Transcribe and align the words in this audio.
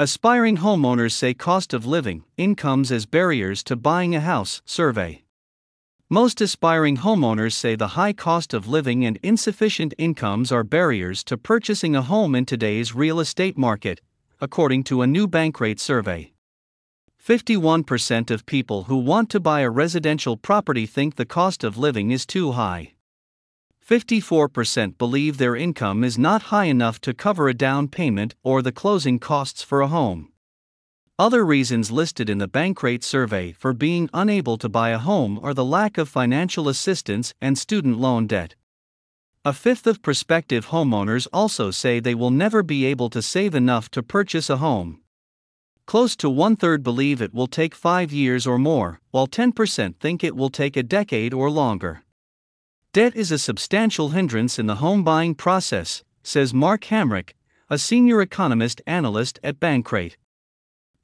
Aspiring 0.00 0.58
homeowners 0.58 1.10
say 1.10 1.34
cost 1.34 1.74
of 1.74 1.84
living, 1.84 2.22
incomes 2.36 2.92
as 2.92 3.04
barriers 3.04 3.64
to 3.64 3.74
buying 3.74 4.14
a 4.14 4.20
house, 4.20 4.62
survey. 4.64 5.24
Most 6.08 6.40
aspiring 6.40 6.98
homeowners 6.98 7.54
say 7.54 7.74
the 7.74 7.94
high 7.98 8.12
cost 8.12 8.54
of 8.54 8.68
living 8.68 9.04
and 9.04 9.18
insufficient 9.24 9.94
incomes 9.98 10.52
are 10.52 10.62
barriers 10.62 11.24
to 11.24 11.36
purchasing 11.36 11.96
a 11.96 12.02
home 12.02 12.36
in 12.36 12.46
today's 12.46 12.94
real 12.94 13.18
estate 13.18 13.58
market, 13.58 14.00
according 14.40 14.84
to 14.84 15.02
a 15.02 15.06
new 15.08 15.26
Bankrate 15.26 15.80
survey. 15.80 16.32
51% 17.20 18.30
of 18.30 18.46
people 18.46 18.84
who 18.84 18.98
want 18.98 19.28
to 19.30 19.40
buy 19.40 19.62
a 19.62 19.68
residential 19.68 20.36
property 20.36 20.86
think 20.86 21.16
the 21.16 21.26
cost 21.26 21.64
of 21.64 21.76
living 21.76 22.12
is 22.12 22.24
too 22.24 22.52
high. 22.52 22.92
54% 23.88 24.98
believe 24.98 25.38
their 25.38 25.56
income 25.56 26.04
is 26.04 26.18
not 26.18 26.52
high 26.52 26.66
enough 26.66 27.00
to 27.00 27.14
cover 27.14 27.48
a 27.48 27.54
down 27.54 27.88
payment 27.88 28.34
or 28.42 28.60
the 28.60 28.70
closing 28.70 29.18
costs 29.18 29.62
for 29.62 29.80
a 29.80 29.88
home. 29.88 30.30
Other 31.18 31.42
reasons 31.42 31.90
listed 31.90 32.28
in 32.28 32.36
the 32.36 32.46
Bankrate 32.46 33.02
survey 33.02 33.52
for 33.52 33.72
being 33.72 34.10
unable 34.12 34.58
to 34.58 34.68
buy 34.68 34.90
a 34.90 34.98
home 34.98 35.40
are 35.42 35.54
the 35.54 35.64
lack 35.64 35.96
of 35.96 36.06
financial 36.06 36.68
assistance 36.68 37.32
and 37.40 37.56
student 37.56 37.98
loan 37.98 38.26
debt. 38.26 38.54
A 39.42 39.54
fifth 39.54 39.86
of 39.86 40.02
prospective 40.02 40.66
homeowners 40.66 41.26
also 41.32 41.70
say 41.70 41.98
they 41.98 42.14
will 42.14 42.30
never 42.30 42.62
be 42.62 42.84
able 42.84 43.08
to 43.08 43.22
save 43.22 43.54
enough 43.54 43.90
to 43.92 44.02
purchase 44.02 44.50
a 44.50 44.58
home. 44.58 45.00
Close 45.86 46.14
to 46.16 46.28
one 46.28 46.56
third 46.56 46.82
believe 46.82 47.22
it 47.22 47.32
will 47.32 47.46
take 47.46 47.74
five 47.74 48.12
years 48.12 48.46
or 48.46 48.58
more, 48.58 49.00
while 49.12 49.26
10% 49.26 49.96
think 49.96 50.22
it 50.22 50.36
will 50.36 50.50
take 50.50 50.76
a 50.76 50.82
decade 50.82 51.32
or 51.32 51.50
longer. 51.50 52.02
Debt 52.98 53.14
is 53.14 53.30
a 53.30 53.38
substantial 53.38 54.08
hindrance 54.08 54.58
in 54.58 54.66
the 54.66 54.82
home 54.82 55.04
buying 55.04 55.32
process, 55.32 56.02
says 56.24 56.52
Mark 56.52 56.86
Hamrick, 56.86 57.34
a 57.70 57.78
senior 57.78 58.20
economist 58.20 58.82
analyst 58.88 59.38
at 59.44 59.60
Bankrate. 59.60 60.16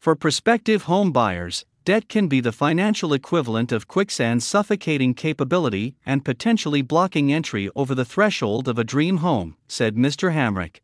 For 0.00 0.16
prospective 0.16 0.90
home 0.90 1.12
buyers, 1.12 1.64
debt 1.84 2.08
can 2.08 2.26
be 2.26 2.40
the 2.40 2.50
financial 2.50 3.12
equivalent 3.12 3.70
of 3.70 3.86
quicksand's 3.86 4.44
suffocating 4.44 5.14
capability 5.14 5.94
and 6.04 6.24
potentially 6.24 6.82
blocking 6.82 7.32
entry 7.32 7.70
over 7.76 7.94
the 7.94 8.04
threshold 8.04 8.66
of 8.66 8.76
a 8.76 8.82
dream 8.82 9.18
home, 9.18 9.56
said 9.68 9.94
Mr. 9.94 10.34
Hamrick. 10.34 10.80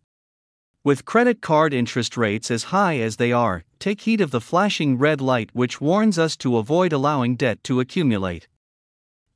With 0.84 1.04
credit 1.04 1.40
card 1.40 1.74
interest 1.74 2.16
rates 2.16 2.52
as 2.52 2.70
high 2.70 2.98
as 3.00 3.16
they 3.16 3.32
are, 3.32 3.64
take 3.80 4.02
heed 4.02 4.20
of 4.20 4.30
the 4.30 4.40
flashing 4.40 4.96
red 4.96 5.20
light 5.20 5.50
which 5.54 5.80
warns 5.80 6.20
us 6.20 6.36
to 6.36 6.56
avoid 6.56 6.92
allowing 6.92 7.34
debt 7.34 7.64
to 7.64 7.80
accumulate. 7.80 8.46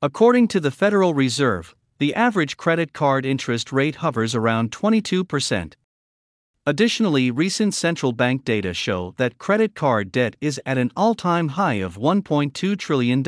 According 0.04 0.48
to 0.48 0.60
the 0.60 0.70
Federal 0.70 1.14
Reserve, 1.14 1.74
the 1.96 2.14
average 2.14 2.58
credit 2.58 2.92
card 2.92 3.24
interest 3.24 3.72
rate 3.72 3.94
hovers 3.94 4.34
around 4.34 4.70
22%. 4.70 5.72
Additionally, 6.66 7.30
recent 7.30 7.72
central 7.72 8.12
bank 8.12 8.44
data 8.44 8.74
show 8.74 9.14
that 9.16 9.38
credit 9.38 9.74
card 9.74 10.12
debt 10.12 10.36
is 10.42 10.60
at 10.66 10.76
an 10.76 10.90
all 10.94 11.14
time 11.14 11.48
high 11.56 11.80
of 11.80 11.96
$1.2 11.96 12.78
trillion. 12.78 13.22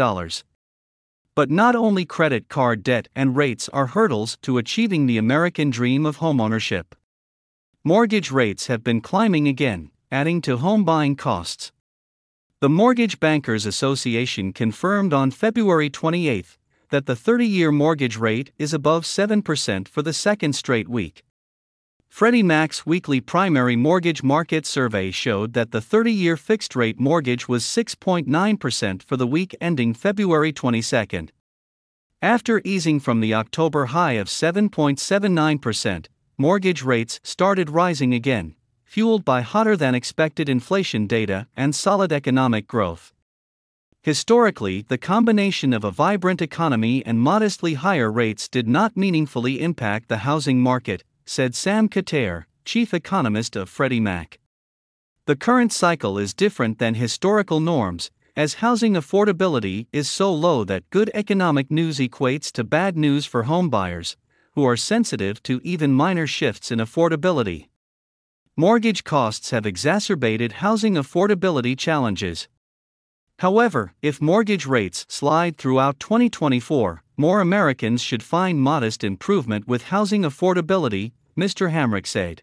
But 1.35 1.51
not 1.51 1.75
only 1.75 2.05
credit 2.05 2.51
card 2.51 2.83
debt 2.83 3.09
and 3.17 3.35
rates 3.35 3.71
are 3.71 3.87
hurdles 3.87 4.37
to 4.43 4.59
achieving 4.59 5.07
the 5.07 5.17
American 5.17 5.71
dream 5.71 6.05
of 6.05 6.19
homeownership. 6.19 6.93
Mortgage 7.85 8.31
rates 8.31 8.67
have 8.67 8.85
been 8.85 9.01
climbing 9.01 9.49
again, 9.49 9.91
adding 10.13 10.43
to 10.43 10.59
home 10.59 10.85
buying 10.85 11.17
costs. 11.17 11.73
The 12.61 12.69
Mortgage 12.69 13.19
Bankers 13.19 13.65
Association 13.65 14.53
confirmed 14.53 15.15
on 15.15 15.31
February 15.31 15.89
28 15.89 16.59
that 16.91 17.07
the 17.07 17.17
30 17.17 17.47
year 17.47 17.73
mortgage 17.73 18.17
rate 18.17 18.53
is 18.59 18.73
above 18.73 19.05
7% 19.05 19.89
for 19.89 20.03
the 20.03 20.13
second 20.13 20.55
straight 20.55 20.89
week. 20.89 21.23
Freddie 22.09 22.43
Mac's 22.43 22.87
weekly 22.87 23.21
primary 23.21 23.77
mortgage 23.77 24.23
market 24.23 24.65
survey 24.65 25.11
showed 25.11 25.53
that 25.53 25.71
the 25.71 25.81
30 25.81 26.13
year 26.13 26.37
fixed 26.37 26.75
rate 26.75 26.99
mortgage 26.99 27.49
was 27.49 27.63
6.9% 27.65 29.03
for 29.03 29.17
the 29.17 29.27
week 29.27 29.55
ending 29.61 29.93
February 29.93 30.53
22. 30.53 31.29
After 32.23 32.63
easing 32.65 33.01
from 33.01 33.21
the 33.21 33.35
October 33.35 33.87
high 33.87 34.13
of 34.13 34.29
7.79%, 34.29 36.07
mortgage 36.39 36.83
rates 36.83 37.21
started 37.23 37.69
rising 37.69 38.15
again, 38.15 38.55
fueled 38.85 39.25
by 39.25 39.43
hotter 39.43 39.77
than 39.77 39.95
expected 39.95 40.49
inflation 40.49 41.07
data 41.07 41.47
and 41.57 41.75
solid 41.75 42.13
economic 42.13 42.67
growth. 42.67 43.13
Historically, 44.07 44.83
the 44.83 44.97
combination 44.97 45.73
of 45.73 45.83
a 45.83 45.91
vibrant 45.91 46.41
economy 46.41 47.05
and 47.05 47.19
modestly 47.19 47.75
higher 47.75 48.09
rates 48.09 48.49
did 48.49 48.69
not 48.69 48.97
meaningfully 48.97 49.61
impact 49.61 50.09
the 50.09 50.19
housing 50.19 50.61
market, 50.61 51.03
said 51.25 51.57
Sam 51.57 51.89
Khater, 51.89 52.45
chief 52.65 52.95
economist 52.95 53.57
of 53.57 53.69
Freddie 53.69 53.99
Mac. 53.99 54.39
The 55.25 55.35
current 55.35 55.73
cycle 55.73 56.19
is 56.19 56.35
different 56.35 56.79
than 56.79 56.95
historical 56.95 57.59
norms, 57.59 58.13
as 58.37 58.63
housing 58.63 58.95
affordability 58.95 59.89
is 59.93 60.09
so 60.09 60.33
low 60.33 60.63
that 60.63 60.89
good 60.91 61.11
economic 61.13 61.69
news 61.69 61.99
equates 61.99 62.53
to 62.53 62.63
bad 62.63 62.97
news 62.97 63.27
for 63.27 63.43
homebuyers, 63.43 64.15
who 64.55 64.63
are 64.63 64.77
sensitive 64.77 65.43
to 65.43 65.61
even 65.65 65.93
minor 65.93 66.29
shifts 66.29 66.71
in 66.71 66.79
affordability. 66.79 67.71
Mortgage 68.57 69.03
costs 69.03 69.51
have 69.51 69.67
exacerbated 69.67 70.63
housing 70.63 70.95
affordability 70.95 71.77
challenges, 71.77 72.47
However, 73.41 73.93
if 74.01 74.23
mortgage 74.23 74.65
rates 74.65 75.05
slide 75.09 75.59
throughout 75.59 76.01
2024, 76.01 77.03
more 77.19 77.41
Americans 77.41 78.01
should 78.01 78.23
find 78.23 78.61
modest 78.61 79.05
improvement 79.05 79.69
with 79.69 79.85
housing 79.85 80.23
affordability, 80.23 81.13
Mr. 81.37 81.71
Hamrick 81.71 82.07
said. 82.07 82.43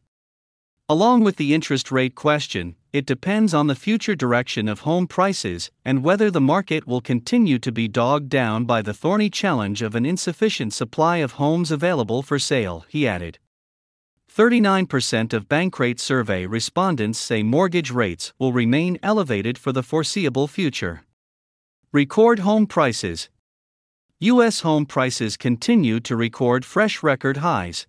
Along 0.88 1.24
with 1.24 1.38
the 1.38 1.54
interest 1.54 1.92
rate 1.92 2.14
question, 2.14 2.76
it 2.92 3.08
depends 3.08 3.56
on 3.56 3.66
the 3.66 3.76
future 3.76 4.16
direction 4.16 4.68
of 4.68 4.81
home 4.81 5.08
prices 5.08 5.72
and 5.84 6.04
whether 6.04 6.30
the 6.30 6.42
market 6.42 6.86
will 6.86 7.02
continue 7.02 7.58
to 7.58 7.72
be 7.72 7.88
dogged 7.88 8.30
down 8.30 8.66
by 8.66 8.84
the 8.84 8.94
thorny 8.94 9.31
challenge 9.31 9.81
of 9.81 9.96
an 9.96 10.06
insufficient 10.06 10.74
supply 10.74 11.18
of 11.18 11.34
homes 11.34 11.72
available 11.72 12.22
for 12.22 12.38
sale, 12.38 12.86
he 12.88 13.08
added. 13.08 13.40
39% 14.36 15.32
of 15.32 15.48
Bankrate 15.48 16.00
survey 16.00 16.48
respondents 16.48 17.20
say 17.20 17.44
mortgage 17.44 17.92
rates 17.92 18.34
will 18.40 18.52
remain 18.52 18.98
elevated 19.04 19.60
for 19.60 19.72
the 19.72 19.84
foreseeable 19.84 20.48
future. 20.48 21.04
Record 21.92 22.40
home 22.40 22.66
prices. 22.66 23.30
U.S. 24.22 24.62
home 24.62 24.88
prices 24.88 25.38
continue 25.38 26.00
to 26.00 26.16
record 26.16 26.66
fresh 26.66 27.04
record 27.04 27.38
highs. 27.38 27.86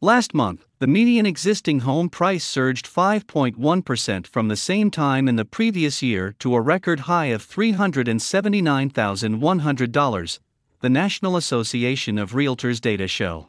Last 0.00 0.32
month, 0.32 0.64
the 0.78 0.86
median 0.86 1.26
existing 1.26 1.80
home 1.80 2.08
price 2.08 2.44
surged 2.44 2.86
5.1% 2.86 4.28
from 4.28 4.46
the 4.46 4.54
same 4.54 4.92
time 4.92 5.26
in 5.26 5.34
the 5.34 5.44
previous 5.44 6.04
year 6.04 6.36
to 6.38 6.54
a 6.54 6.60
record 6.60 7.00
high 7.00 7.32
of 7.34 7.44
$379,100, 7.44 10.38
the 10.82 10.88
National 10.88 11.36
Association 11.36 12.16
of 12.16 12.30
Realtors 12.30 12.80
data 12.80 13.08
show. 13.08 13.48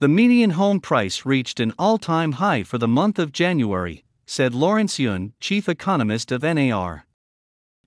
The 0.00 0.08
median 0.08 0.52
home 0.52 0.80
price 0.80 1.26
reached 1.26 1.60
an 1.60 1.74
all 1.78 1.98
time 1.98 2.32
high 2.32 2.62
for 2.62 2.78
the 2.78 2.88
month 2.88 3.18
of 3.18 3.32
January, 3.32 4.02
said 4.24 4.54
Lawrence 4.54 4.98
Yun, 4.98 5.34
chief 5.40 5.68
economist 5.68 6.32
of 6.32 6.42
NAR. 6.42 7.04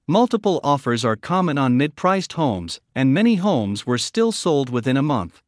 Multiple 0.06 0.60
offers 0.64 1.04
are 1.04 1.16
common 1.16 1.58
on 1.58 1.76
mid 1.76 1.96
priced 1.96 2.34
homes, 2.34 2.80
and 2.94 3.16
many 3.16 3.38
homes 3.38 3.88
were 3.88 3.98
still 3.98 4.32
sold 4.32 4.70
within 4.70 4.96
a 4.96 5.02
month. 5.02 5.42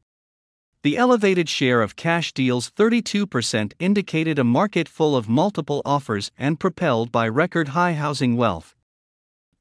The 0.82 0.98
elevated 0.98 1.50
share 1.50 1.84
of 1.84 1.96
cash 1.96 2.34
deals 2.34 2.72
32% 2.72 3.74
indicated 3.78 4.40
a 4.40 4.44
market 4.44 4.90
full 4.90 5.16
of 5.16 5.30
multiple 5.30 5.84
offers 5.86 6.32
and 6.36 6.60
propelled 6.60 7.12
by 7.12 7.28
record 7.28 7.70
high 7.70 7.94
housing 7.94 8.38
wealth. 8.38 8.74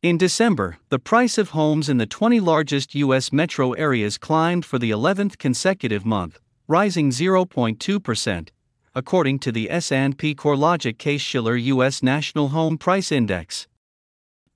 In 0.00 0.16
December, 0.16 0.78
the 0.88 0.98
price 0.98 1.36
of 1.36 1.50
homes 1.50 1.90
in 1.90 1.98
the 1.98 2.06
20 2.06 2.40
largest 2.40 2.94
U.S. 2.94 3.30
metro 3.30 3.72
areas 3.72 4.16
climbed 4.16 4.64
for 4.64 4.78
the 4.78 4.90
11th 4.90 5.36
consecutive 5.36 6.06
month, 6.06 6.38
rising 6.66 7.10
0.2%, 7.10 8.48
according 8.94 9.38
to 9.40 9.52
the 9.52 9.70
S&P 9.70 10.34
CoreLogic 10.34 10.98
Case-Shiller 10.98 11.56
U.S. 11.56 12.02
National 12.02 12.48
Home 12.48 12.78
Price 12.78 13.12
Index. 13.12 13.66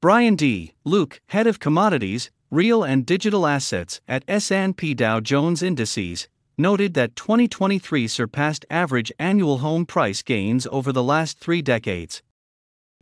Brian 0.01 0.37
D. 0.37 0.73
Luke, 0.85 1.21
head 1.27 1.47
of 1.47 1.59
commodities, 1.59 2.31
real 2.51 2.83
and 2.83 3.05
digital 3.05 3.47
assets 3.47 4.01
at 4.09 4.25
S&P 4.27 4.95
Dow 4.95 5.21
Jones 5.21 5.63
Indices, 5.63 6.29
noted 6.57 6.95
that 6.95 7.15
2023 7.15 8.09
surpassed 8.09 8.65
average 8.71 9.13
annual 9.19 9.59
home 9.59 9.85
price 9.85 10.23
gains 10.23 10.67
over 10.73 10.93
the 10.93 11.03
last 11.03 11.39
3 11.39 11.63
decades. 11.63 12.23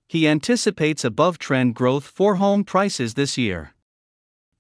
He 0.09 0.27
anticipates 0.27 1.05
above-trend 1.05 1.75
growth 1.75 2.05
for 2.05 2.37
home 2.37 2.65
prices 2.65 3.15
this 3.15 3.39
year. 3.39 3.75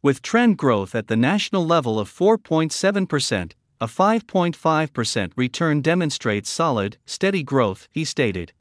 With 0.02 0.22
trend 0.22 0.58
growth 0.58 0.94
at 0.94 1.08
the 1.08 1.16
national 1.16 1.66
level 1.66 1.98
of 1.98 2.10
4.7%, 2.10 3.52
a 3.80 3.86
5.5% 3.86 5.32
return 5.36 5.82
demonstrates 5.82 6.48
solid, 6.48 6.96
steady 7.04 7.42
growth, 7.42 7.88
he 7.90 8.04
stated. 8.04 8.52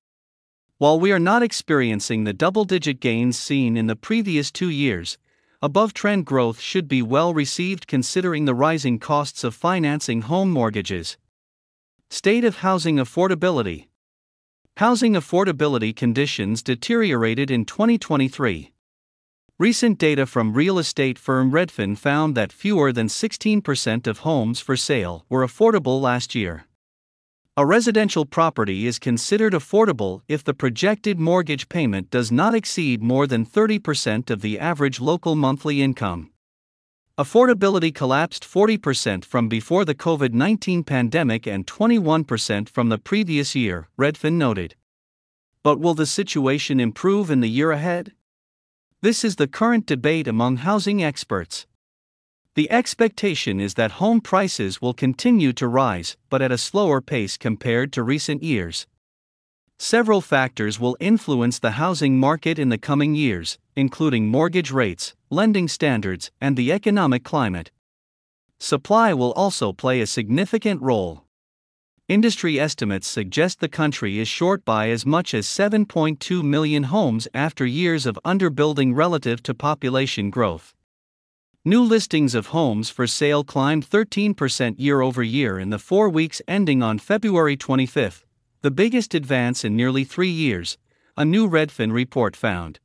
While 0.78 1.00
we 1.00 1.12
are 1.14 1.20
not 1.20 1.42
experiencing 1.42 2.26
the 2.26 2.34
double 2.34 2.66
digit 2.66 3.00
gains 3.00 3.40
seen 3.40 3.78
in 3.78 3.88
the 3.88 3.96
previous 3.96 4.52
two 4.52 4.70
years, 4.70 5.18
above 5.62 5.94
trend 5.94 6.26
growth 6.26 6.60
should 6.60 6.90
be 6.90 7.02
well 7.02 7.34
received 7.34 7.88
considering 7.88 8.44
the 8.44 8.54
rising 8.54 9.00
costs 9.00 9.44
of 9.46 9.56
financing 9.56 10.24
home 10.24 10.52
mortgages. 10.52 11.18
State 12.10 12.44
of 12.44 12.58
housing 12.58 12.98
affordability 12.98 13.88
Housing 14.78 15.14
affordability 15.14 15.96
conditions 15.96 16.62
deteriorated 16.62 17.50
in 17.50 17.64
2023. 17.64 18.74
Recent 19.58 19.98
data 19.98 20.26
from 20.26 20.52
real 20.52 20.78
estate 20.78 21.18
firm 21.18 21.50
Redfin 21.50 21.98
found 21.98 22.36
that 22.36 22.52
fewer 22.52 22.92
than 22.92 23.08
16% 23.08 24.06
of 24.06 24.18
homes 24.20 24.60
for 24.60 24.76
sale 24.76 25.26
were 25.30 25.48
affordable 25.48 26.02
last 26.02 26.36
year. 26.36 26.66
A 27.56 27.66
residential 27.66 28.26
property 28.26 28.86
is 28.86 29.00
considered 29.00 29.54
affordable 29.54 30.24
if 30.28 30.44
the 30.44 30.54
projected 30.54 31.22
mortgage 31.22 31.70
payment 31.70 32.10
does 32.10 32.34
not 32.34 32.54
exceed 32.54 33.02
more 33.02 33.26
than 33.28 33.46
30% 33.46 34.30
of 34.30 34.42
the 34.42 34.60
average 34.60 35.00
local 35.00 35.38
monthly 35.38 35.82
income. 35.82 36.32
Affordability 37.18 37.96
collapsed 37.96 38.44
40% 38.44 39.24
from 39.24 39.48
before 39.48 39.86
the 39.86 39.96
COVID 39.96 40.34
19 40.34 40.84
pandemic 40.84 41.48
and 41.48 41.66
21% 41.66 42.68
from 42.68 42.90
the 42.90 42.98
previous 42.98 43.56
year, 43.56 43.88
Redfin 43.98 44.34
noted. 44.34 44.76
But 45.64 45.80
will 45.80 45.94
the 45.94 46.06
situation 46.06 46.82
improve 46.82 47.32
in 47.32 47.40
the 47.40 47.50
year 47.50 47.72
ahead? 47.72 48.12
This 49.06 49.24
is 49.24 49.36
the 49.36 49.46
current 49.46 49.86
debate 49.86 50.28
among 50.28 50.58
housing 50.58 51.04
experts. 51.04 51.68
The 52.56 52.72
expectation 52.72 53.60
is 53.60 53.76
that 53.76 54.02
home 54.02 54.20
prices 54.20 54.82
will 54.82 54.96
continue 54.96 55.54
to 55.54 55.68
rise, 55.68 56.18
but 56.32 56.42
at 56.42 56.52
a 56.52 56.58
slower 56.58 57.02
pace 57.02 57.38
compared 57.38 57.94
to 57.94 58.02
recent 58.02 58.42
years. 58.42 58.88
Several 59.78 60.22
factors 60.22 60.80
will 60.80 60.98
influence 61.00 61.60
the 61.60 61.78
housing 61.78 62.20
market 62.20 62.58
in 62.58 62.70
the 62.70 62.80
coming 62.80 63.14
years, 63.14 63.60
including 63.76 64.28
mortgage 64.28 64.72
rates, 64.72 65.14
lending 65.30 65.68
standards, 65.68 66.32
and 66.42 66.58
the 66.58 66.72
economic 66.72 67.24
climate. 67.24 67.70
Supply 68.60 69.14
will 69.14 69.34
also 69.34 69.72
play 69.72 70.02
a 70.02 70.08
significant 70.08 70.82
role. 70.82 71.25
Industry 72.08 72.60
estimates 72.60 73.08
suggest 73.08 73.60
the 73.60 73.68
country 73.68 74.20
is 74.20 74.28
short 74.28 74.64
by 74.64 74.90
as 74.90 75.08
much 75.08 75.34
as 75.34 75.48
7.2 75.48 76.44
million 76.44 76.84
homes 76.84 77.28
after 77.34 77.66
years 77.66 78.06
of 78.06 78.20
underbuilding 78.24 78.96
relative 78.96 79.42
to 79.42 79.56
population 79.56 80.30
growth. 80.30 80.76
New 81.66 81.82
listings 81.82 82.36
of 82.36 82.48
homes 82.48 82.92
for 82.92 83.08
sale 83.08 83.44
climbed 83.44 83.90
13% 83.90 84.76
year 84.78 85.02
over 85.02 85.24
year 85.24 85.58
in 85.58 85.72
the 85.72 85.80
four 85.80 86.08
weeks 86.08 86.44
ending 86.48 86.84
on 86.84 87.00
February 87.00 87.58
25, 87.58 88.24
the 88.62 88.70
biggest 88.70 89.16
advance 89.16 89.66
in 89.66 89.76
nearly 89.76 90.04
three 90.04 90.30
years, 90.30 90.78
a 91.18 91.26
new 91.26 91.50
Redfin 91.50 91.92
report 91.92 92.36
found. 92.36 92.80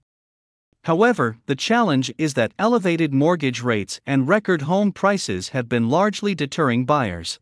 However, 0.84 1.36
the 1.44 1.54
challenge 1.54 2.10
is 2.16 2.32
that 2.34 2.54
elevated 2.58 3.12
mortgage 3.12 3.60
rates 3.60 4.00
and 4.06 4.26
record 4.26 4.62
home 4.62 4.92
prices 4.92 5.50
have 5.50 5.68
been 5.68 5.90
largely 5.90 6.34
deterring 6.34 6.86
buyers. 6.86 7.38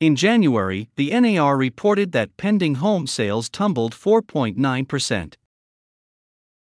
In 0.00 0.14
January, 0.14 0.88
the 0.94 1.10
NAR 1.10 1.56
reported 1.56 2.12
that 2.12 2.36
pending 2.36 2.76
home 2.76 3.08
sales 3.08 3.48
tumbled 3.48 3.94
4.9%. 3.94 5.34